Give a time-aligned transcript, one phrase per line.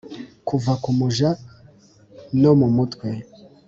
[0.47, 1.29] kuva ku muja
[2.41, 3.09] no mu mutwe,